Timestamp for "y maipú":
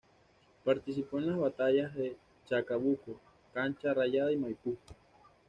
4.31-4.75